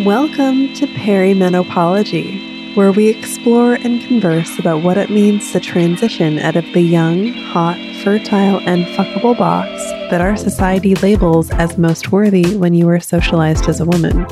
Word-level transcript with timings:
Welcome 0.00 0.72
to 0.76 0.86
Perimenopology, 0.86 2.74
where 2.74 2.90
we 2.90 3.08
explore 3.08 3.74
and 3.74 4.00
converse 4.00 4.58
about 4.58 4.82
what 4.82 4.96
it 4.96 5.10
means 5.10 5.52
to 5.52 5.60
transition 5.60 6.38
out 6.38 6.56
of 6.56 6.64
the 6.72 6.80
young, 6.80 7.28
hot, 7.28 7.76
fertile, 8.02 8.58
and 8.66 8.86
fuckable 8.96 9.36
box 9.36 9.68
that 10.10 10.22
our 10.22 10.34
society 10.34 10.94
labels 10.96 11.50
as 11.50 11.76
most 11.76 12.10
worthy 12.10 12.56
when 12.56 12.72
you 12.72 12.88
are 12.88 13.00
socialized 13.00 13.68
as 13.68 13.80
a 13.80 13.84
woman. 13.84 14.26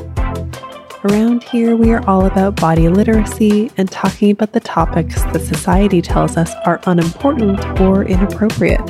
Around 1.03 1.43
here, 1.43 1.75
we 1.75 1.91
are 1.91 2.03
all 2.09 2.25
about 2.25 2.55
body 2.55 2.89
literacy 2.89 3.71
and 3.77 3.89
talking 3.89 4.31
about 4.31 4.53
the 4.53 4.59
topics 4.59 5.21
that 5.25 5.41
society 5.41 6.01
tells 6.01 6.37
us 6.37 6.53
are 6.65 6.81
unimportant 6.87 7.79
or 7.79 8.03
inappropriate. 8.03 8.81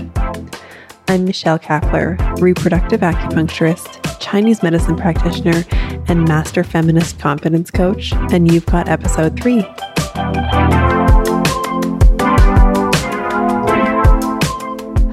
I'm 1.09 1.25
Michelle 1.25 1.59
Kaffler, 1.59 2.17
reproductive 2.39 3.01
acupuncturist, 3.01 4.00
Chinese 4.21 4.63
medicine 4.63 4.95
practitioner, 4.95 5.65
and 6.07 6.27
master 6.27 6.63
feminist 6.63 7.19
confidence 7.19 7.69
coach, 7.71 8.13
and 8.31 8.51
you've 8.51 8.65
got 8.65 8.87
episode 8.87 9.37
three. 9.41 9.61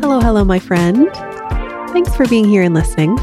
Hello, 0.01 0.21
hello, 0.21 0.45
my 0.45 0.59
friend. 0.59 1.09
Thanks 1.93 2.15
for 2.15 2.27
being 2.29 2.45
here 2.45 2.63
and 2.63 2.75
listening. 2.75 3.19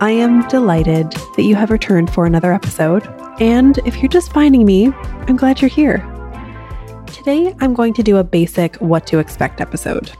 I 0.00 0.10
am 0.10 0.46
delighted 0.48 1.12
that 1.36 1.42
you 1.42 1.54
have 1.54 1.70
returned 1.70 2.12
for 2.12 2.26
another 2.26 2.52
episode. 2.52 3.06
And 3.40 3.78
if 3.86 3.98
you're 3.98 4.08
just 4.08 4.32
finding 4.32 4.64
me, 4.64 4.92
I'm 5.28 5.36
glad 5.36 5.60
you're 5.60 5.68
here. 5.68 5.98
Today, 7.06 7.54
I'm 7.60 7.74
going 7.74 7.94
to 7.94 8.02
do 8.02 8.16
a 8.16 8.24
basic 8.24 8.76
what 8.76 9.06
to 9.08 9.18
expect 9.18 9.60
episode. 9.60 10.12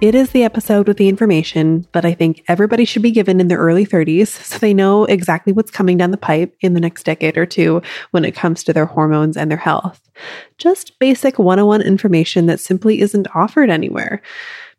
It 0.00 0.14
is 0.14 0.30
the 0.30 0.42
episode 0.42 0.88
with 0.88 0.96
the 0.96 1.08
information 1.08 1.86
that 1.92 2.04
I 2.04 2.14
think 2.14 2.44
everybody 2.48 2.84
should 2.84 3.00
be 3.00 3.12
given 3.12 3.40
in 3.40 3.48
their 3.48 3.58
early 3.58 3.86
30s 3.86 4.26
so 4.26 4.58
they 4.58 4.74
know 4.74 5.04
exactly 5.04 5.52
what's 5.52 5.70
coming 5.70 5.96
down 5.96 6.10
the 6.10 6.16
pipe 6.16 6.54
in 6.60 6.74
the 6.74 6.80
next 6.80 7.04
decade 7.04 7.38
or 7.38 7.46
two 7.46 7.80
when 8.10 8.24
it 8.24 8.34
comes 8.34 8.64
to 8.64 8.72
their 8.72 8.86
hormones 8.86 9.36
and 9.36 9.50
their 9.50 9.58
health. 9.58 10.10
Just 10.58 10.98
basic 10.98 11.38
101 11.38 11.80
information 11.80 12.46
that 12.46 12.60
simply 12.60 13.00
isn't 13.00 13.28
offered 13.34 13.70
anywhere. 13.70 14.20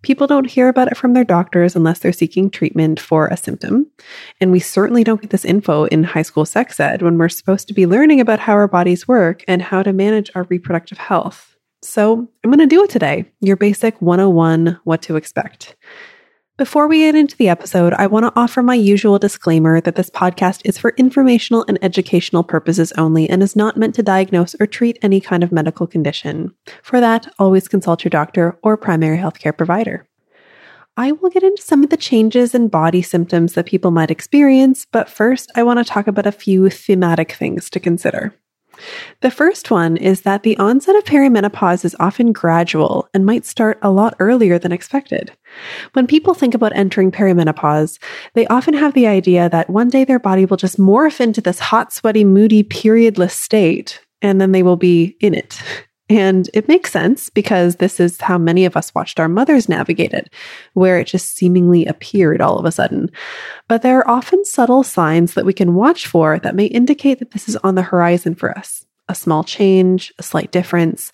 People 0.01 0.27
don't 0.27 0.51
hear 0.51 0.67
about 0.67 0.89
it 0.89 0.97
from 0.97 1.13
their 1.13 1.23
doctors 1.23 1.75
unless 1.75 1.99
they're 1.99 2.11
seeking 2.11 2.51
treatment 2.51 2.99
for 2.99 3.27
a 3.27 3.37
symptom. 3.37 3.87
And 4.39 4.51
we 4.51 4.59
certainly 4.59 5.03
don't 5.03 5.21
get 5.21 5.31
this 5.31 5.45
info 5.45 5.85
in 5.85 6.03
high 6.03 6.21
school 6.21 6.45
sex 6.45 6.79
ed 6.79 7.01
when 7.01 7.17
we're 7.17 7.29
supposed 7.29 7.67
to 7.69 7.73
be 7.73 7.87
learning 7.87 8.19
about 8.19 8.41
how 8.41 8.53
our 8.53 8.67
bodies 8.67 9.07
work 9.07 9.43
and 9.47 9.61
how 9.61 9.81
to 9.81 9.93
manage 9.93 10.29
our 10.35 10.43
reproductive 10.43 10.99
health. 10.99 11.54
So 11.85 12.27
I'm 12.43 12.49
going 12.49 12.57
to 12.59 12.65
do 12.65 12.83
it 12.83 12.89
today 12.89 13.31
your 13.41 13.57
basic 13.57 14.01
101 14.01 14.79
what 14.85 15.03
to 15.03 15.15
expect. 15.15 15.75
Before 16.57 16.87
we 16.87 16.99
get 16.99 17.15
into 17.15 17.35
the 17.35 17.49
episode, 17.49 17.93
I 17.93 18.07
want 18.07 18.25
to 18.25 18.33
offer 18.39 18.63
my 18.63 18.75
usual 18.75 19.19
disclaimer 19.19 19.81
that 19.81 19.95
this 19.95 20.09
podcast 20.09 20.61
is 20.63 20.77
for 20.77 20.95
informational 20.97 21.65
and 21.67 21.77
educational 21.81 22.43
purposes 22.43 22.91
only 22.93 23.29
and 23.29 23.43
is 23.43 23.55
not 23.55 23.77
meant 23.77 23.93
to 23.95 24.03
diagnose 24.03 24.55
or 24.59 24.65
treat 24.65 24.97
any 25.01 25.19
kind 25.19 25.43
of 25.43 25.51
medical 25.51 25.85
condition. 25.85 26.55
For 26.81 26.99
that, 27.01 27.31
always 27.37 27.67
consult 27.67 28.03
your 28.03 28.09
doctor 28.09 28.57
or 28.63 28.77
primary 28.77 29.17
healthcare 29.17 29.55
provider. 29.55 30.07
I 30.97 31.11
will 31.11 31.29
get 31.29 31.43
into 31.43 31.61
some 31.61 31.83
of 31.83 31.89
the 31.89 31.97
changes 31.97 32.55
in 32.55 32.69
body 32.69 33.01
symptoms 33.01 33.53
that 33.53 33.65
people 33.65 33.91
might 33.91 34.09
experience, 34.09 34.87
but 34.91 35.09
first, 35.09 35.51
I 35.55 35.63
want 35.63 35.79
to 35.79 35.83
talk 35.83 36.07
about 36.07 36.25
a 36.25 36.31
few 36.31 36.69
thematic 36.69 37.33
things 37.33 37.69
to 37.71 37.81
consider. 37.81 38.33
The 39.21 39.31
first 39.31 39.71
one 39.71 39.97
is 39.97 40.21
that 40.21 40.43
the 40.43 40.57
onset 40.57 40.95
of 40.95 41.03
perimenopause 41.03 41.85
is 41.85 41.95
often 41.99 42.31
gradual 42.31 43.09
and 43.13 43.25
might 43.25 43.45
start 43.45 43.79
a 43.81 43.91
lot 43.91 44.15
earlier 44.19 44.59
than 44.59 44.71
expected. 44.71 45.31
When 45.93 46.07
people 46.07 46.33
think 46.33 46.53
about 46.53 46.75
entering 46.75 47.11
perimenopause, 47.11 47.99
they 48.33 48.47
often 48.47 48.73
have 48.73 48.93
the 48.93 49.07
idea 49.07 49.49
that 49.49 49.69
one 49.69 49.89
day 49.89 50.03
their 50.03 50.19
body 50.19 50.45
will 50.45 50.57
just 50.57 50.77
morph 50.77 51.19
into 51.19 51.41
this 51.41 51.59
hot, 51.59 51.93
sweaty, 51.93 52.23
moody, 52.23 52.63
periodless 52.63 53.31
state, 53.31 54.01
and 54.21 54.39
then 54.39 54.51
they 54.51 54.63
will 54.63 54.77
be 54.77 55.15
in 55.19 55.33
it. 55.33 55.61
And 56.07 56.49
it 56.53 56.67
makes 56.67 56.91
sense 56.91 57.31
because 57.31 57.77
this 57.77 57.99
is 57.99 58.21
how 58.21 58.37
many 58.37 58.65
of 58.65 58.77
us 58.77 58.93
watched 58.93 59.19
our 59.19 59.27
mothers 59.27 59.67
navigate 59.67 60.13
it, 60.13 60.31
where 60.73 60.99
it 60.99 61.07
just 61.07 61.35
seemingly 61.35 61.85
appeared 61.85 62.41
all 62.41 62.59
of 62.59 62.65
a 62.65 62.71
sudden. 62.71 63.09
But 63.67 63.81
there 63.81 63.97
are 63.97 64.07
often 64.07 64.45
subtle 64.45 64.83
signs 64.83 65.33
that 65.33 65.45
we 65.45 65.53
can 65.53 65.73
watch 65.73 66.05
for 66.05 66.37
that 66.39 66.55
may 66.55 66.65
indicate 66.65 67.19
that 67.19 67.31
this 67.31 67.49
is 67.49 67.55
on 67.57 67.73
the 67.73 67.81
horizon 67.81 68.35
for 68.35 68.55
us. 68.55 68.85
A 69.09 69.15
small 69.15 69.43
change, 69.43 70.13
a 70.19 70.23
slight 70.23 70.51
difference. 70.51 71.11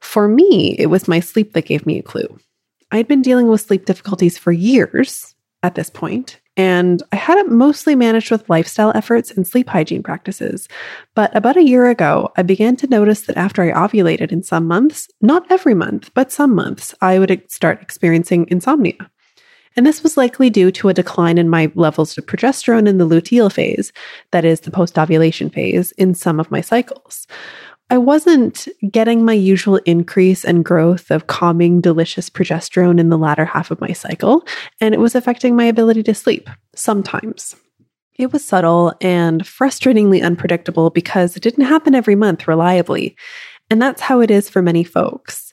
For 0.00 0.26
me, 0.26 0.76
it 0.78 0.86
was 0.86 1.08
my 1.08 1.20
sleep 1.20 1.52
that 1.52 1.66
gave 1.66 1.86
me 1.86 1.98
a 1.98 2.02
clue. 2.02 2.38
I'd 2.90 3.08
been 3.08 3.22
dealing 3.22 3.48
with 3.48 3.60
sleep 3.60 3.86
difficulties 3.86 4.36
for 4.36 4.52
years 4.52 5.34
at 5.62 5.74
this 5.74 5.90
point, 5.90 6.40
and 6.56 7.02
I 7.10 7.16
had 7.16 7.38
it 7.38 7.50
mostly 7.50 7.96
managed 7.96 8.30
with 8.30 8.48
lifestyle 8.48 8.92
efforts 8.94 9.30
and 9.30 9.46
sleep 9.46 9.68
hygiene 9.68 10.02
practices. 10.02 10.68
But 11.14 11.34
about 11.36 11.56
a 11.56 11.64
year 11.64 11.88
ago, 11.88 12.32
I 12.36 12.42
began 12.42 12.76
to 12.76 12.86
notice 12.86 13.22
that 13.22 13.36
after 13.36 13.62
I 13.62 13.72
ovulated 13.72 14.30
in 14.30 14.42
some 14.42 14.66
months, 14.66 15.08
not 15.20 15.50
every 15.50 15.74
month, 15.74 16.12
but 16.14 16.30
some 16.30 16.54
months, 16.54 16.94
I 17.00 17.18
would 17.18 17.50
start 17.50 17.82
experiencing 17.82 18.46
insomnia. 18.50 19.10
And 19.76 19.84
this 19.84 20.04
was 20.04 20.16
likely 20.16 20.50
due 20.50 20.70
to 20.70 20.88
a 20.88 20.94
decline 20.94 21.36
in 21.36 21.48
my 21.48 21.72
levels 21.74 22.16
of 22.16 22.26
progesterone 22.26 22.86
in 22.86 22.98
the 22.98 23.08
luteal 23.08 23.50
phase, 23.50 23.92
that 24.30 24.44
is, 24.44 24.60
the 24.60 24.70
post 24.70 24.96
ovulation 24.96 25.50
phase, 25.50 25.90
in 25.92 26.14
some 26.14 26.38
of 26.38 26.50
my 26.52 26.60
cycles. 26.60 27.26
I 27.90 27.98
wasn't 27.98 28.66
getting 28.90 29.24
my 29.24 29.34
usual 29.34 29.76
increase 29.84 30.44
and 30.44 30.64
growth 30.64 31.10
of 31.10 31.26
calming, 31.26 31.80
delicious 31.80 32.30
progesterone 32.30 32.98
in 32.98 33.10
the 33.10 33.18
latter 33.18 33.44
half 33.44 33.70
of 33.70 33.80
my 33.80 33.92
cycle, 33.92 34.46
and 34.80 34.94
it 34.94 35.00
was 35.00 35.14
affecting 35.14 35.54
my 35.54 35.64
ability 35.64 36.02
to 36.04 36.14
sleep 36.14 36.48
sometimes. 36.74 37.54
It 38.16 38.32
was 38.32 38.44
subtle 38.44 38.94
and 39.00 39.42
frustratingly 39.42 40.24
unpredictable 40.24 40.90
because 40.90 41.36
it 41.36 41.42
didn't 41.42 41.64
happen 41.66 41.94
every 41.94 42.14
month 42.14 42.46
reliably. 42.48 43.16
And 43.70 43.82
that's 43.82 44.00
how 44.00 44.20
it 44.20 44.30
is 44.30 44.48
for 44.48 44.62
many 44.62 44.84
folks. 44.84 45.52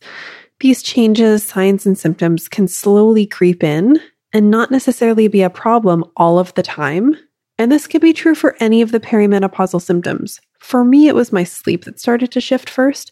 These 0.59 0.84
changes, 0.84 1.44
signs, 1.44 1.86
and 1.86 1.98
symptoms 1.98 2.48
can 2.48 2.68
slowly 2.68 3.25
creep 3.25 3.63
in 3.63 4.00
and 4.31 4.52
not 4.52 4.69
necessarily 4.69 5.28
be 5.28 5.42
a 5.42 5.50
problem 5.50 6.06
all 6.16 6.38
of 6.38 6.53
the 6.53 6.63
time. 6.63 7.16
And 7.58 7.72
this 7.72 7.88
could 7.88 8.02
be 8.02 8.13
true 8.13 8.36
for 8.36 8.56
any 8.59 8.81
of 8.81 8.92
the 8.92 9.00
perimenopausal 9.00 9.81
symptoms. 9.81 10.40
For 10.61 10.85
me, 10.85 11.07
it 11.07 11.16
was 11.16 11.33
my 11.33 11.44
sleep 11.44 11.85
that 11.85 11.99
started 11.99 12.31
to 12.31 12.39
shift 12.39 12.69
first, 12.69 13.11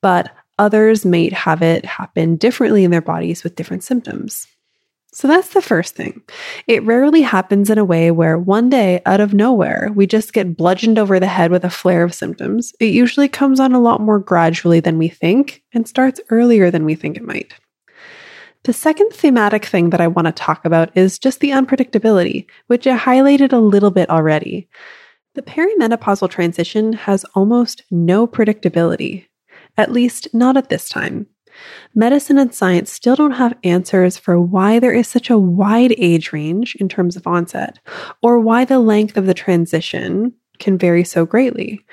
but 0.00 0.32
others 0.58 1.04
may 1.04 1.28
have 1.30 1.60
it 1.60 1.84
happen 1.84 2.36
differently 2.36 2.84
in 2.84 2.90
their 2.92 3.02
bodies 3.02 3.42
with 3.42 3.56
different 3.56 3.82
symptoms. 3.82 4.46
So 5.12 5.28
that's 5.28 5.54
the 5.54 5.62
first 5.62 5.94
thing. 5.94 6.22
It 6.66 6.82
rarely 6.84 7.22
happens 7.22 7.70
in 7.70 7.78
a 7.78 7.84
way 7.84 8.10
where 8.10 8.38
one 8.38 8.68
day, 8.68 9.00
out 9.06 9.20
of 9.20 9.34
nowhere, 9.34 9.90
we 9.94 10.06
just 10.06 10.32
get 10.32 10.56
bludgeoned 10.56 10.98
over 10.98 11.20
the 11.20 11.26
head 11.26 11.50
with 11.50 11.64
a 11.64 11.70
flare 11.70 12.02
of 12.02 12.14
symptoms. 12.14 12.72
It 12.80 12.86
usually 12.86 13.28
comes 13.28 13.60
on 13.60 13.74
a 13.74 13.80
lot 13.80 14.00
more 14.00 14.18
gradually 14.18 14.80
than 14.80 14.98
we 14.98 15.08
think 15.08 15.62
and 15.72 15.86
starts 15.86 16.20
earlier 16.30 16.70
than 16.70 16.84
we 16.84 16.94
think 16.94 17.16
it 17.16 17.22
might. 17.22 17.54
The 18.64 18.72
second 18.72 19.10
thematic 19.10 19.64
thing 19.66 19.90
that 19.90 20.00
I 20.00 20.08
want 20.08 20.26
to 20.26 20.32
talk 20.32 20.64
about 20.64 20.96
is 20.96 21.18
just 21.18 21.40
the 21.40 21.50
unpredictability, 21.50 22.46
which 22.68 22.86
I 22.86 22.96
highlighted 22.96 23.52
a 23.52 23.58
little 23.58 23.90
bit 23.90 24.10
already. 24.10 24.68
The 25.34 25.42
perimenopausal 25.42 26.30
transition 26.30 26.92
has 26.92 27.24
almost 27.34 27.82
no 27.90 28.26
predictability, 28.26 29.26
at 29.76 29.90
least 29.90 30.28
not 30.32 30.56
at 30.56 30.68
this 30.68 30.88
time. 30.88 31.26
Medicine 31.94 32.38
and 32.38 32.54
science 32.54 32.92
still 32.92 33.16
don't 33.16 33.32
have 33.32 33.58
answers 33.64 34.16
for 34.16 34.40
why 34.40 34.78
there 34.78 34.92
is 34.92 35.08
such 35.08 35.30
a 35.30 35.38
wide 35.38 35.94
age 35.98 36.32
range 36.32 36.76
in 36.76 36.88
terms 36.88 37.16
of 37.16 37.26
onset, 37.26 37.78
or 38.22 38.38
why 38.38 38.64
the 38.64 38.78
length 38.78 39.16
of 39.16 39.26
the 39.26 39.34
transition 39.34 40.32
can 40.58 40.78
vary 40.78 41.02
so 41.04 41.26
greatly. 41.26 41.84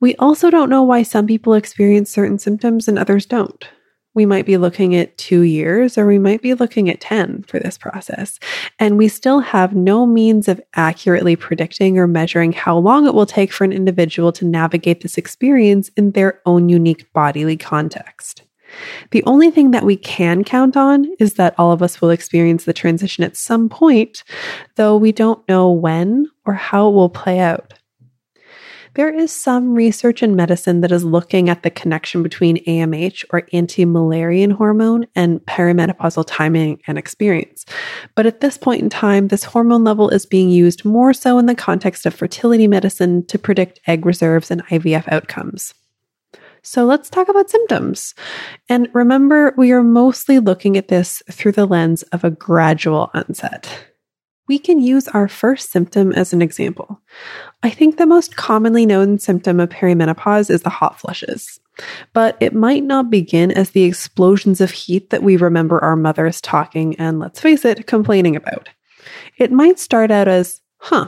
We 0.00 0.16
also 0.16 0.50
don't 0.50 0.70
know 0.70 0.82
why 0.82 1.04
some 1.04 1.26
people 1.26 1.54
experience 1.54 2.10
certain 2.10 2.38
symptoms 2.38 2.88
and 2.88 2.98
others 2.98 3.26
don't 3.26 3.68
we 4.14 4.26
might 4.26 4.46
be 4.46 4.56
looking 4.56 4.94
at 4.96 5.16
two 5.18 5.42
years 5.42 5.96
or 5.96 6.06
we 6.06 6.18
might 6.18 6.42
be 6.42 6.54
looking 6.54 6.88
at 6.88 7.00
10 7.00 7.44
for 7.44 7.58
this 7.60 7.78
process. 7.78 8.38
And 8.78 8.98
we 8.98 9.08
still 9.08 9.40
have 9.40 9.74
no 9.74 10.04
means 10.06 10.48
of 10.48 10.60
accurately 10.74 11.36
predicting 11.36 11.98
or 11.98 12.06
measuring 12.06 12.52
how 12.52 12.76
long 12.76 13.06
it 13.06 13.14
will 13.14 13.26
take 13.26 13.52
for 13.52 13.64
an 13.64 13.72
individual 13.72 14.32
to 14.32 14.44
navigate 14.44 15.02
this 15.02 15.16
experience 15.16 15.90
in 15.96 16.12
their 16.12 16.40
own 16.44 16.68
unique 16.68 17.12
bodily 17.12 17.56
context. 17.56 18.42
The 19.10 19.24
only 19.24 19.50
thing 19.50 19.72
that 19.72 19.84
we 19.84 19.96
can 19.96 20.44
count 20.44 20.76
on 20.76 21.06
is 21.18 21.34
that 21.34 21.54
all 21.58 21.72
of 21.72 21.82
us 21.82 22.00
will 22.00 22.10
experience 22.10 22.64
the 22.64 22.72
transition 22.72 23.24
at 23.24 23.36
some 23.36 23.68
point, 23.68 24.22
though 24.76 24.96
we 24.96 25.12
don't 25.12 25.46
know 25.48 25.70
when 25.70 26.26
or 26.46 26.54
how 26.54 26.88
it 26.88 26.92
will 26.92 27.08
play 27.08 27.40
out 27.40 27.74
there 28.94 29.14
is 29.14 29.32
some 29.32 29.74
research 29.74 30.22
in 30.22 30.36
medicine 30.36 30.80
that 30.80 30.92
is 30.92 31.04
looking 31.04 31.48
at 31.48 31.62
the 31.62 31.70
connection 31.70 32.22
between 32.22 32.64
AMH 32.64 33.24
or 33.32 33.46
anti-Müllerian 33.52 34.52
hormone 34.52 35.06
and 35.14 35.40
perimenopausal 35.40 36.24
timing 36.26 36.80
and 36.86 36.98
experience. 36.98 37.64
But 38.14 38.26
at 38.26 38.40
this 38.40 38.58
point 38.58 38.82
in 38.82 38.90
time, 38.90 39.28
this 39.28 39.44
hormone 39.44 39.84
level 39.84 40.08
is 40.10 40.26
being 40.26 40.50
used 40.50 40.84
more 40.84 41.12
so 41.12 41.38
in 41.38 41.46
the 41.46 41.54
context 41.54 42.06
of 42.06 42.14
fertility 42.14 42.66
medicine 42.66 43.26
to 43.26 43.38
predict 43.38 43.80
egg 43.86 44.04
reserves 44.06 44.50
and 44.50 44.66
IVF 44.66 45.10
outcomes. 45.12 45.74
So 46.62 46.84
let's 46.84 47.08
talk 47.08 47.28
about 47.28 47.48
symptoms. 47.48 48.14
And 48.68 48.88
remember, 48.92 49.54
we 49.56 49.72
are 49.72 49.82
mostly 49.82 50.38
looking 50.38 50.76
at 50.76 50.88
this 50.88 51.22
through 51.30 51.52
the 51.52 51.66
lens 51.66 52.02
of 52.04 52.22
a 52.22 52.30
gradual 52.30 53.10
onset. 53.14 53.89
We 54.50 54.58
can 54.58 54.80
use 54.80 55.06
our 55.06 55.28
first 55.28 55.70
symptom 55.70 56.10
as 56.10 56.32
an 56.32 56.42
example. 56.42 57.00
I 57.62 57.70
think 57.70 57.96
the 57.96 58.04
most 58.04 58.34
commonly 58.34 58.84
known 58.84 59.20
symptom 59.20 59.60
of 59.60 59.68
perimenopause 59.68 60.50
is 60.50 60.62
the 60.62 60.70
hot 60.70 60.98
flushes, 60.98 61.60
but 62.14 62.36
it 62.40 62.52
might 62.52 62.82
not 62.82 63.10
begin 63.10 63.52
as 63.52 63.70
the 63.70 63.84
explosions 63.84 64.60
of 64.60 64.72
heat 64.72 65.10
that 65.10 65.22
we 65.22 65.36
remember 65.36 65.78
our 65.84 65.94
mothers 65.94 66.40
talking 66.40 66.96
and, 66.96 67.20
let's 67.20 67.38
face 67.38 67.64
it, 67.64 67.86
complaining 67.86 68.34
about. 68.34 68.68
It 69.38 69.52
might 69.52 69.78
start 69.78 70.10
out 70.10 70.26
as, 70.26 70.60
huh, 70.78 71.06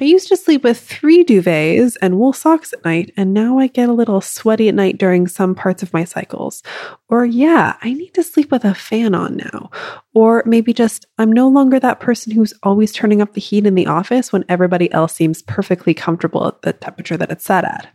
I 0.00 0.04
used 0.04 0.26
to 0.28 0.36
sleep 0.36 0.64
with 0.64 0.80
three 0.80 1.22
duvets 1.24 1.96
and 2.02 2.18
wool 2.18 2.32
socks 2.32 2.72
at 2.72 2.84
night, 2.84 3.12
and 3.16 3.32
now 3.32 3.58
I 3.58 3.68
get 3.68 3.88
a 3.88 3.92
little 3.92 4.20
sweaty 4.20 4.68
at 4.68 4.74
night 4.74 4.98
during 4.98 5.28
some 5.28 5.54
parts 5.54 5.84
of 5.84 5.92
my 5.92 6.02
cycles. 6.02 6.64
Or, 7.08 7.24
yeah, 7.24 7.76
I 7.80 7.92
need 7.92 8.12
to 8.14 8.24
sleep 8.24 8.50
with 8.50 8.64
a 8.64 8.74
fan 8.74 9.14
on 9.14 9.36
now. 9.36 9.70
Or 10.12 10.42
maybe 10.46 10.72
just, 10.72 11.06
I'm 11.16 11.30
no 11.30 11.48
longer 11.48 11.78
that 11.78 12.00
person 12.00 12.32
who's 12.32 12.52
always 12.64 12.90
turning 12.90 13.22
up 13.22 13.34
the 13.34 13.40
heat 13.40 13.66
in 13.66 13.76
the 13.76 13.86
office 13.86 14.32
when 14.32 14.44
everybody 14.48 14.90
else 14.90 15.14
seems 15.14 15.42
perfectly 15.42 15.94
comfortable 15.94 16.48
at 16.48 16.62
the 16.62 16.72
temperature 16.72 17.16
that 17.16 17.30
it's 17.30 17.44
set 17.44 17.64
at. 17.64 17.86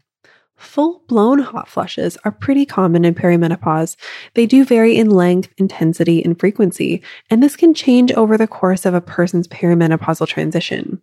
Full 0.59 1.01
blown 1.07 1.39
hot 1.39 1.69
flushes 1.69 2.17
are 2.25 2.31
pretty 2.31 2.65
common 2.65 3.05
in 3.05 3.15
perimenopause. 3.15 3.95
They 4.33 4.45
do 4.45 4.65
vary 4.65 4.97
in 4.97 5.09
length, 5.09 5.53
intensity, 5.57 6.23
and 6.23 6.37
frequency, 6.37 7.01
and 7.29 7.41
this 7.41 7.55
can 7.55 7.73
change 7.73 8.11
over 8.11 8.37
the 8.37 8.45
course 8.45 8.85
of 8.85 8.93
a 8.93 8.99
person's 8.99 9.47
perimenopausal 9.47 10.27
transition. 10.27 11.01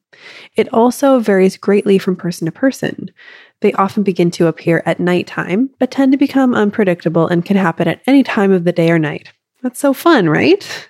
It 0.56 0.73
also 0.75 1.20
varies 1.20 1.56
greatly 1.56 1.99
from 1.99 2.17
person 2.17 2.44
to 2.44 2.53
person. 2.53 3.11
They 3.62 3.73
often 3.73 4.03
begin 4.03 4.31
to 4.32 4.47
appear 4.47 4.82
at 4.85 5.00
nighttime, 5.00 5.70
but 5.79 5.91
tend 5.91 6.12
to 6.12 6.19
become 6.19 6.55
unpredictable 6.55 7.26
and 7.26 7.44
can 7.44 7.56
happen 7.56 7.88
at 7.88 8.03
any 8.06 8.23
time 8.23 8.53
of 8.53 8.64
the 8.64 8.73
day 8.73 8.91
or 8.91 8.99
night. 8.99 9.32
That's 9.62 9.81
so 9.81 9.94
fun, 9.94 10.29
right? 10.29 10.88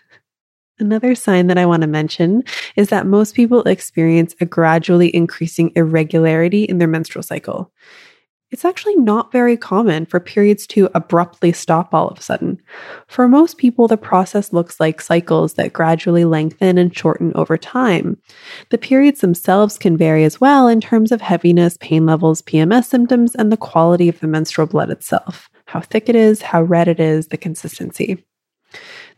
Another 0.80 1.14
sign 1.14 1.46
that 1.46 1.56
I 1.56 1.66
want 1.66 1.82
to 1.82 1.86
mention 1.86 2.42
is 2.74 2.88
that 2.88 3.06
most 3.06 3.36
people 3.36 3.62
experience 3.62 4.34
a 4.40 4.44
gradually 4.44 5.14
increasing 5.14 5.72
irregularity 5.76 6.64
in 6.64 6.78
their 6.78 6.88
menstrual 6.88 7.22
cycle. 7.22 7.72
It's 8.50 8.64
actually 8.64 8.96
not 8.96 9.32
very 9.32 9.56
common 9.56 10.06
for 10.06 10.20
periods 10.20 10.66
to 10.69 10.88
abruptly 10.94 11.52
stop 11.52 11.93
all 11.93 12.08
of 12.08 12.19
a 12.19 12.22
sudden. 12.22 12.60
For 13.08 13.26
most 13.26 13.58
people, 13.58 13.88
the 13.88 13.96
process 13.96 14.52
looks 14.52 14.78
like 14.78 15.00
cycles 15.00 15.54
that 15.54 15.72
gradually 15.72 16.25
lengthen 16.25 16.78
and 16.78 16.96
shorten 16.96 17.32
over 17.34 17.58
time. 17.58 18.19
The 18.70 18.78
periods 18.78 19.20
themselves 19.20 19.78
can 19.78 19.96
vary 19.96 20.25
as 20.25 20.40
well 20.40 20.69
in 20.69 20.81
terms 20.81 21.10
of 21.10 21.20
heaviness, 21.20 21.76
pain 21.81 22.06
levels, 22.06 22.40
PMS 22.43 22.84
symptoms, 22.84 23.34
and 23.34 23.50
the 23.50 23.56
quality 23.56 24.08
of 24.08 24.20
the 24.20 24.28
menstrual 24.28 24.69
blood 24.69 24.90
itself 24.90 25.50
how 25.66 25.81
thick 25.81 26.08
it 26.08 26.16
is, 26.16 26.42
how 26.42 26.62
red 26.62 26.88
it 26.88 27.00
is, 27.00 27.28
the 27.28 27.37
consistency. 27.37 28.25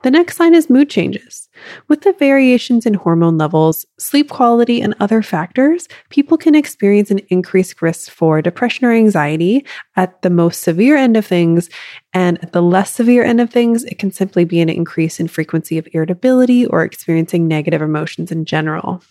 The 0.03 0.11
next 0.12 0.37
sign 0.37 0.55
is 0.55 0.71
mood 0.71 0.89
changes. 0.89 1.49
With 1.89 2.03
the 2.03 2.12
variations 2.12 2.87
in 2.87 2.95
hormone 2.95 3.37
levels, 3.37 3.85
sleep 3.99 4.31
quality, 4.31 4.81
and 4.81 4.95
other 5.00 5.23
factors, 5.23 5.89
people 6.09 6.39
can 6.39 6.55
experience 6.55 7.11
an 7.11 7.21
increased 7.31 7.83
risk 7.83 8.11
for 8.11 8.41
depression 8.41 8.87
or 8.87 8.93
anxiety 8.93 9.67
at 9.97 10.23
the 10.23 10.31
most 10.31 10.62
severe 10.62 10.97
end 10.97 11.17
of 11.17 11.27
things. 11.27 11.69
And 12.12 12.43
at 12.45 12.53
the 12.53 12.62
less 12.62 12.93
severe 12.93 13.25
end 13.25 13.41
of 13.41 13.50
things, 13.50 13.83
it 13.85 13.99
can 13.99 14.12
simply 14.12 14.45
be 14.45 14.61
an 14.61 14.69
increase 14.69 15.19
in 15.19 15.27
frequency 15.27 15.79
of 15.79 15.89
irritability 15.93 16.65
or 16.67 16.85
experiencing 16.85 17.49
negative 17.49 17.83
emotions 17.83 18.31
in 18.31 18.45
general. 18.45 19.03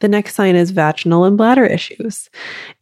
The 0.00 0.08
next 0.08 0.34
sign 0.34 0.56
is 0.56 0.70
vaginal 0.70 1.24
and 1.24 1.36
bladder 1.36 1.64
issues. 1.64 2.28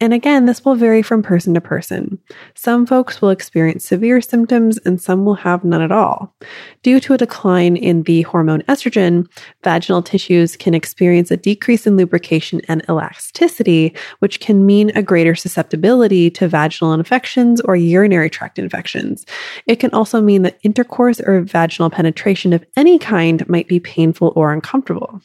And 0.00 0.14
again, 0.14 0.46
this 0.46 0.64
will 0.64 0.74
vary 0.74 1.02
from 1.02 1.22
person 1.22 1.52
to 1.54 1.60
person. 1.60 2.18
Some 2.54 2.86
folks 2.86 3.20
will 3.20 3.30
experience 3.30 3.84
severe 3.84 4.20
symptoms 4.20 4.78
and 4.86 5.00
some 5.00 5.24
will 5.24 5.34
have 5.34 5.64
none 5.64 5.82
at 5.82 5.92
all. 5.92 6.34
Due 6.82 7.00
to 7.00 7.14
a 7.14 7.18
decline 7.18 7.76
in 7.76 8.04
the 8.04 8.22
hormone 8.22 8.62
estrogen, 8.62 9.26
vaginal 9.62 10.02
tissues 10.02 10.56
can 10.56 10.74
experience 10.74 11.30
a 11.30 11.36
decrease 11.36 11.86
in 11.86 11.96
lubrication 11.96 12.60
and 12.68 12.82
elasticity, 12.88 13.94
which 14.20 14.40
can 14.40 14.64
mean 14.64 14.90
a 14.94 15.02
greater 15.02 15.34
susceptibility 15.34 16.30
to 16.30 16.48
vaginal 16.48 16.94
infections 16.94 17.60
or 17.60 17.76
urinary 17.76 18.30
tract 18.30 18.58
infections. 18.58 19.26
It 19.66 19.76
can 19.76 19.90
also 19.90 20.20
mean 20.20 20.42
that 20.42 20.58
intercourse 20.62 21.20
or 21.20 21.40
vaginal 21.42 21.90
penetration 21.90 22.52
of 22.52 22.64
any 22.76 22.98
kind 22.98 23.46
might 23.48 23.68
be 23.68 23.80
painful 23.80 24.32
or 24.36 24.52
uncomfortable. 24.52 25.20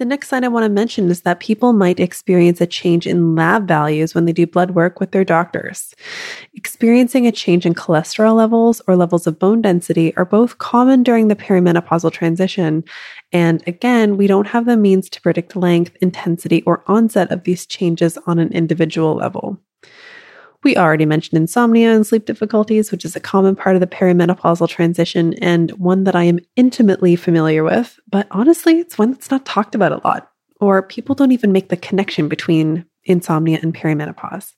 The 0.00 0.06
next 0.06 0.28
sign 0.28 0.44
I 0.44 0.48
want 0.48 0.64
to 0.64 0.70
mention 0.70 1.10
is 1.10 1.20
that 1.20 1.40
people 1.40 1.74
might 1.74 2.00
experience 2.00 2.62
a 2.62 2.66
change 2.66 3.06
in 3.06 3.34
lab 3.34 3.68
values 3.68 4.14
when 4.14 4.24
they 4.24 4.32
do 4.32 4.46
blood 4.46 4.70
work 4.70 4.98
with 4.98 5.10
their 5.10 5.26
doctors. 5.26 5.94
Experiencing 6.54 7.26
a 7.26 7.32
change 7.32 7.66
in 7.66 7.74
cholesterol 7.74 8.34
levels 8.34 8.80
or 8.88 8.96
levels 8.96 9.26
of 9.26 9.38
bone 9.38 9.60
density 9.60 10.16
are 10.16 10.24
both 10.24 10.56
common 10.56 11.02
during 11.02 11.28
the 11.28 11.36
perimenopausal 11.36 12.10
transition. 12.12 12.82
And 13.30 13.62
again, 13.66 14.16
we 14.16 14.26
don't 14.26 14.46
have 14.46 14.64
the 14.64 14.78
means 14.78 15.10
to 15.10 15.20
predict 15.20 15.54
length, 15.54 15.94
intensity, 16.00 16.62
or 16.62 16.82
onset 16.86 17.30
of 17.30 17.44
these 17.44 17.66
changes 17.66 18.16
on 18.26 18.38
an 18.38 18.50
individual 18.54 19.16
level. 19.16 19.60
We 20.62 20.76
already 20.76 21.06
mentioned 21.06 21.38
insomnia 21.38 21.94
and 21.94 22.06
sleep 22.06 22.26
difficulties, 22.26 22.92
which 22.92 23.04
is 23.04 23.16
a 23.16 23.20
common 23.20 23.56
part 23.56 23.76
of 23.76 23.80
the 23.80 23.86
perimenopausal 23.86 24.68
transition 24.68 25.34
and 25.34 25.70
one 25.72 26.04
that 26.04 26.14
I 26.14 26.24
am 26.24 26.40
intimately 26.54 27.16
familiar 27.16 27.64
with. 27.64 27.98
But 28.10 28.26
honestly, 28.30 28.78
it's 28.78 28.98
one 28.98 29.12
that's 29.12 29.30
not 29.30 29.46
talked 29.46 29.74
about 29.74 29.92
a 29.92 30.06
lot, 30.06 30.30
or 30.60 30.82
people 30.82 31.14
don't 31.14 31.32
even 31.32 31.52
make 31.52 31.70
the 31.70 31.76
connection 31.76 32.28
between 32.28 32.84
insomnia 33.04 33.58
and 33.62 33.74
perimenopause. 33.74 34.52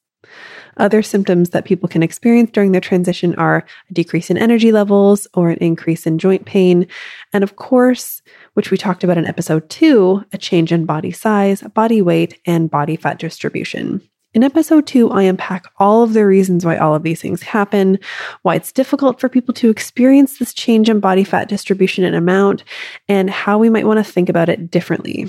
Other 0.77 1.03
symptoms 1.03 1.51
that 1.51 1.65
people 1.65 1.89
can 1.89 2.03
experience 2.03 2.51
during 2.53 2.73
their 2.73 2.81
transition 2.81 3.35
are 3.37 3.65
a 3.91 3.93
decrease 3.93 4.31
in 4.31 4.39
energy 4.39 4.73
levels 4.73 5.27
or 5.35 5.51
an 5.51 5.59
increase 5.59 6.07
in 6.07 6.19
joint 6.19 6.47
pain. 6.47 6.87
And 7.33 7.45
of 7.45 7.57
course, 7.57 8.23
which 8.55 8.71
we 8.71 8.79
talked 8.79 9.05
about 9.05 9.19
in 9.19 9.27
episode 9.27 9.69
two, 9.69 10.25
a 10.33 10.39
change 10.39 10.73
in 10.73 10.87
body 10.87 11.13
size, 11.13 11.63
body 11.63 12.01
weight, 12.01 12.41
and 12.47 12.71
body 12.71 12.97
fat 12.97 13.19
distribution. 13.19 14.01
In 14.35 14.43
episode 14.43 14.87
two, 14.87 15.11
I 15.11 15.25
unpack 15.25 15.71
all 15.79 16.03
of 16.03 16.15
the 16.15 16.25
reasons 16.25 16.65
why 16.65 16.79
all 16.79 16.95
of 16.95 17.03
these 17.03 17.21
things 17.21 17.43
happen, 17.43 17.99
why 18.41 18.55
it's 18.55 18.73
difficult 18.73 19.21
for 19.21 19.29
people 19.29 19.53
to 19.55 19.69
experience 19.69 20.39
this 20.39 20.55
change 20.55 20.89
in 20.89 21.01
body 21.01 21.23
fat 21.23 21.51
distribution 21.51 22.03
and 22.03 22.17
amount, 22.17 22.65
and 23.09 23.29
how 23.29 23.59
we 23.59 23.69
might 23.69 23.87
want 23.87 23.99
to 23.99 24.13
think 24.13 24.31
about 24.31 24.49
it 24.49 24.71
differently. 24.71 25.29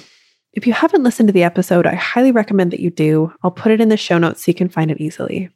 If 0.53 0.65
you 0.65 0.71
haven't 0.71 1.03
listened 1.03 1.27
to 1.27 1.33
the 1.33 1.43
episode, 1.43 1.85
I 1.85 1.95
highly 1.95 2.31
recommend 2.31 2.71
that 2.71 2.79
you 2.79 2.91
do. 2.91 3.33
I'll 3.43 3.51
put 3.51 3.73
it 3.73 3.81
in 3.81 3.89
the 3.89 3.97
show 3.97 4.17
notes 4.17 4.45
so 4.45 4.51
you 4.51 4.55
can 4.55 4.69
find 4.69 4.89
it 4.89 5.01
easily. 5.01 5.49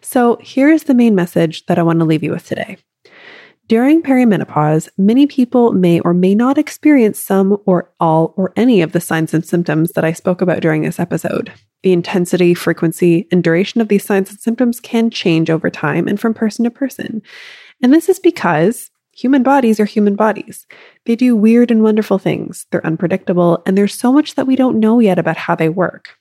So, 0.00 0.36
here 0.42 0.68
is 0.68 0.84
the 0.84 0.94
main 0.94 1.14
message 1.14 1.66
that 1.66 1.78
I 1.78 1.82
want 1.84 2.00
to 2.00 2.04
leave 2.04 2.24
you 2.24 2.32
with 2.32 2.46
today. 2.46 2.78
During 3.66 4.02
perimenopause, 4.02 4.90
many 4.98 5.26
people 5.26 5.72
may 5.72 5.98
or 6.00 6.12
may 6.12 6.34
not 6.34 6.58
experience 6.58 7.18
some 7.18 7.56
or 7.64 7.90
all 7.98 8.34
or 8.36 8.52
any 8.56 8.82
of 8.82 8.92
the 8.92 9.00
signs 9.00 9.32
and 9.32 9.44
symptoms 9.44 9.92
that 9.92 10.04
I 10.04 10.12
spoke 10.12 10.42
about 10.42 10.60
during 10.60 10.82
this 10.82 11.00
episode. 11.00 11.50
The 11.82 11.94
intensity, 11.94 12.52
frequency, 12.52 13.26
and 13.32 13.42
duration 13.42 13.80
of 13.80 13.88
these 13.88 14.04
signs 14.04 14.28
and 14.28 14.38
symptoms 14.38 14.80
can 14.80 15.08
change 15.08 15.48
over 15.48 15.70
time 15.70 16.08
and 16.08 16.20
from 16.20 16.34
person 16.34 16.64
to 16.64 16.70
person. 16.70 17.22
And 17.82 17.92
this 17.94 18.10
is 18.10 18.18
because 18.18 18.90
human 19.12 19.42
bodies 19.42 19.80
are 19.80 19.86
human 19.86 20.14
bodies. 20.14 20.66
They 21.06 21.16
do 21.16 21.34
weird 21.34 21.70
and 21.70 21.82
wonderful 21.82 22.18
things, 22.18 22.66
they're 22.70 22.86
unpredictable, 22.86 23.62
and 23.64 23.78
there's 23.78 23.94
so 23.94 24.12
much 24.12 24.34
that 24.34 24.46
we 24.46 24.56
don't 24.56 24.78
know 24.78 25.00
yet 25.00 25.18
about 25.18 25.38
how 25.38 25.54
they 25.54 25.70
work. 25.70 26.18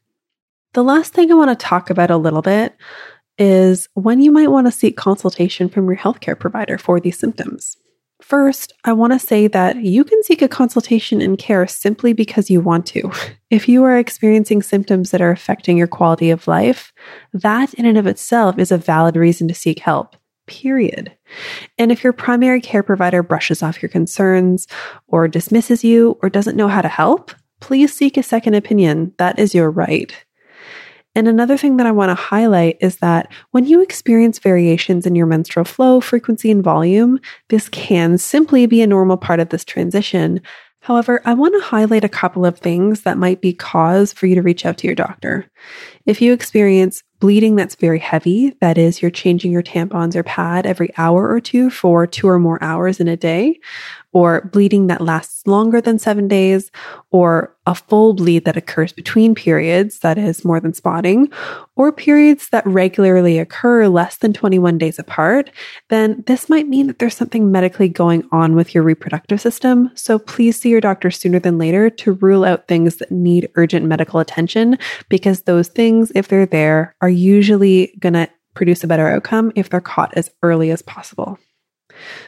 The 0.74 0.84
last 0.84 1.13
thing 1.13 1.32
I 1.32 1.36
want 1.36 1.58
to 1.58 1.65
talk 1.65 1.89
about 1.89 2.10
a 2.10 2.18
little 2.18 2.41
bit 2.41 2.75
is 3.38 3.88
when 3.94 4.22
you 4.22 4.32
might 4.32 4.52
want 4.52 4.68
to 4.68 4.72
seek 4.72 4.98
consultation 4.98 5.70
from 5.70 5.88
your 5.88 5.98
healthcare 5.98 6.40
provider 6.40 6.78
for 6.78 7.00
these 7.00 7.18
symptoms. 7.18 7.78
First, 8.22 8.72
I 8.86 8.94
want 8.94 9.12
to 9.12 9.20
say 9.20 9.48
that 9.48 9.84
you 9.84 10.06
can 10.06 10.24
seek 10.24 10.42
a 10.42 10.48
consultation 10.48 11.22
and 11.22 11.38
care 11.38 11.68
simply 11.68 12.13
because 12.13 12.50
you 12.50 12.62
want 12.62 12.86
to. 12.88 13.12
If 13.50 13.70
you 13.70 13.84
are 13.84 14.00
experiencing 14.00 14.63
symptoms 14.63 15.12
that 15.12 15.22
are 15.22 15.30
affecting 15.30 15.78
your 15.78 15.86
quality 15.86 16.32
of 16.32 16.48
life, 16.48 16.92
that 17.34 17.72
in 17.75 17.86
and 17.86 18.00
of 18.00 18.08
itself 18.08 18.58
is 18.58 18.72
a 18.72 18.80
valid 18.80 19.16
reason 19.16 19.48
to 19.48 19.54
seek 19.54 19.78
help, 19.78 20.16
period. 20.48 21.16
And 21.78 21.92
if 21.92 22.04
your 22.04 22.13
primary 22.13 22.62
care 22.62 22.82
provider 22.82 23.22
brushes 23.22 23.62
off 23.62 23.84
your 23.84 23.90
concerns 23.90 24.68
or 25.06 25.28
dismisses 25.28 25.84
you 25.84 26.18
or 26.24 26.32
doesn't 26.32 26.58
know 26.58 26.68
how 26.68 26.82
to 26.82 26.88
help, 26.88 27.32
please 27.60 27.94
seek 27.94 28.18
a 28.18 28.24
second 28.24 28.56
opinion. 28.56 29.13
That 29.20 29.38
is 29.38 29.54
your 29.54 29.70
right. 29.70 30.23
And 31.15 31.27
another 31.27 31.58
thing 31.58 31.77
that 31.77 31.86
I 31.86 31.91
want 31.91 32.10
to 32.10 32.15
highlight 32.15 32.77
is 32.82 32.98
that 32.98 33.32
when 33.51 33.65
you 33.65 33.82
experience 33.82 34.39
variations 34.39 35.05
in 35.05 35.15
your 35.15 35.27
menstrual 35.27 35.65
flow, 35.65 36.01
frequency, 36.01 36.50
and 36.50 36.63
volume, 36.63 37.20
this 37.50 37.70
can 37.70 38.17
simply 38.17 38.65
be 38.65 38.82
a 38.82 38.88
normal 38.88 39.17
part 39.17 39.39
of 39.39 39.50
this 39.50 39.63
transition. 39.63 40.41
However, 40.82 41.22
I 41.24 41.34
want 41.34 41.53
to 41.53 41.65
highlight 41.65 42.03
a 42.03 42.10
couple 42.10 42.46
of 42.46 42.60
things 42.60 43.01
that 43.01 43.17
might 43.17 43.41
be 43.41 43.53
cause 43.53 44.12
for 44.12 44.25
you 44.25 44.36
to 44.36 44.41
reach 44.41 44.65
out 44.65 44.77
to 44.79 44.88
your 44.88 44.96
doctor. 44.96 45.50
If 46.05 46.22
you 46.22 46.34
experience 46.34 47.03
bleeding 47.24 47.56
that's 47.56 47.75
very 47.75 48.00
heavy, 48.00 48.50
that 48.60 48.77
is, 48.77 49.01
you're 49.01 49.10
changing 49.10 49.50
your 49.50 49.63
tampons 49.63 50.13
or 50.13 50.24
pad 50.24 50.65
every 50.65 50.89
hour 50.98 51.32
or 51.32 51.39
two 51.39 51.70
for 51.70 52.06
two 52.06 52.27
or 52.27 52.38
more 52.38 52.62
hours 52.62 53.00
in 53.00 53.08
a 53.08 53.15
day, 53.15 53.58
or 54.12 54.42
bleeding 54.51 54.88
that 54.88 55.01
lasts 55.01 55.48
longer 55.48 55.80
than 55.80 55.98
seven 55.98 56.27
days, 56.27 56.70
or 57.12 57.56
a 57.65 57.74
full 57.74 58.13
bleed 58.13 58.44
that 58.44 58.58
occurs 58.58 58.92
between 58.92 59.34
periods, 59.34 60.00
that 60.00 60.18
is 60.18 60.44
more 60.44 60.60
than 60.60 60.74
spotting, 60.74 61.32
or 61.77 61.92
periods 61.94 62.50
that 62.50 62.68
regularly 62.68 63.39
occur 63.39 63.88
less 63.88 64.18
than 64.18 64.34
21 64.34 64.77
days 64.77 65.00
apart, 65.00 65.50
then 65.89 66.24
this 66.27 66.50
might 66.50 66.68
mean 66.68 66.88
that 66.88 67.00
there's 67.00 67.15
something 67.15 67.51
medically 67.51 67.88
going 67.88 68.27
on 68.32 68.53
with 68.53 68.75
your 68.75 68.84
reproductive 68.84 69.39
system. 69.39 69.89
So 69.96 70.20
please 70.20 70.60
see 70.60 70.70
your 70.70 70.82
doctor 70.82 71.10
sooner 71.10 71.39
than 71.39 71.58
later 71.58 71.89
to 71.89 72.13
rule 72.13 72.44
out 72.44 72.68
things 72.68 72.98
that 72.98 73.12
need 73.12 73.50
urgent 73.56 73.86
medical 73.86 74.20
attention, 74.20 74.77
because 75.10 75.44
those 75.44 75.70
things, 75.70 76.12
if 76.13 76.27
they're 76.27 76.46
there, 76.46 76.96
are 77.01 77.10
usually 77.13 77.96
going 78.00 78.13
to 78.13 78.29
produce 78.53 78.84
a 78.84 78.88
better 78.88 79.08
outcome 79.08 79.51
if 79.55 79.70
they're 79.70 79.82
caught 79.82 80.15
as 80.15 80.32
early 80.43 80.72
as 80.72 80.82
possible. 80.82 81.38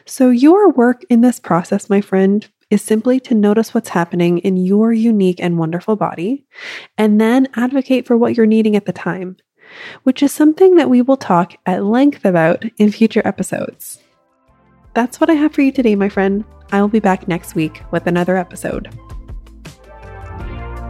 So, 0.06 0.30
your 0.30 0.72
work 0.72 1.04
in 1.10 1.22
this 1.22 1.40
process, 1.40 1.90
my 1.90 2.02
friend, 2.02 2.48
is 2.70 2.82
simply 2.82 3.20
to 3.22 3.36
notice 3.36 3.74
what's 3.74 3.90
happening 3.90 4.40
in 4.40 4.58
your 4.58 4.92
unique 4.92 5.40
and 5.40 5.58
wonderful 5.58 5.96
body 5.96 6.46
and 6.98 7.22
then 7.22 7.48
advocate 7.56 8.08
for 8.08 8.18
what 8.18 8.36
you're 8.36 8.46
needing 8.46 8.76
at 8.76 8.86
the 8.86 8.94
time, 8.94 9.38
which 10.04 10.24
is 10.24 10.32
something 10.32 10.76
that 10.76 10.90
we 10.90 11.02
will 11.02 11.18
talk 11.18 11.56
at 11.66 11.84
length 11.84 12.26
about 12.26 12.64
in 12.78 12.92
future 12.92 13.22
episodes. 13.26 14.00
That's 14.94 15.20
what 15.20 15.30
I 15.30 15.34
have 15.34 15.54
for 15.54 15.62
you 15.62 15.72
today, 15.72 15.96
my 15.96 16.10
friend. 16.10 16.46
I 16.72 16.82
will 16.82 16.88
be 16.88 17.00
back 17.00 17.28
next 17.28 17.54
week 17.54 17.82
with 17.92 18.08
another 18.08 18.38
episode. 18.38 18.90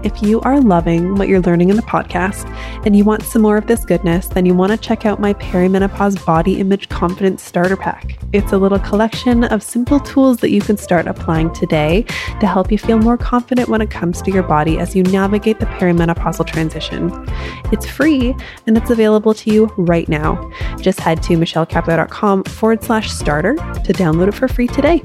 If 0.05 0.21
you 0.21 0.39
are 0.41 0.61
loving 0.61 1.15
what 1.15 1.27
you're 1.27 1.41
learning 1.41 1.71
in 1.71 1.77
the 1.77 1.81
podcast 1.81 2.47
and 2.85 2.95
you 2.95 3.03
want 3.03 3.23
some 3.23 3.41
more 3.41 3.57
of 3.57 3.65
this 3.65 3.83
goodness, 3.83 4.27
then 4.27 4.45
you 4.45 4.53
want 4.53 4.71
to 4.71 4.77
check 4.77 5.03
out 5.03 5.19
my 5.19 5.33
perimenopause 5.33 6.23
body 6.23 6.59
image 6.59 6.89
confidence 6.89 7.41
starter 7.41 7.75
pack. 7.75 8.19
It's 8.31 8.51
a 8.53 8.57
little 8.59 8.77
collection 8.77 9.45
of 9.45 9.63
simple 9.63 9.99
tools 9.99 10.37
that 10.37 10.51
you 10.51 10.61
can 10.61 10.77
start 10.77 11.07
applying 11.07 11.51
today 11.53 12.03
to 12.39 12.45
help 12.45 12.71
you 12.71 12.77
feel 12.77 12.99
more 12.99 13.17
confident 13.17 13.67
when 13.67 13.81
it 13.81 13.89
comes 13.89 14.21
to 14.21 14.31
your 14.31 14.43
body 14.43 14.77
as 14.77 14.95
you 14.95 15.01
navigate 15.01 15.59
the 15.59 15.65
perimenopausal 15.65 16.45
transition. 16.45 17.11
It's 17.71 17.87
free 17.87 18.35
and 18.67 18.77
it's 18.77 18.91
available 18.91 19.33
to 19.33 19.51
you 19.51 19.73
right 19.75 20.07
now. 20.07 20.51
Just 20.79 20.99
head 20.99 21.23
to 21.23 21.33
michellekapler.com 21.33 22.43
forward 22.43 22.83
slash 22.83 23.09
starter 23.09 23.55
to 23.55 23.91
download 23.93 24.27
it 24.27 24.35
for 24.35 24.47
free 24.47 24.67
today. 24.67 25.01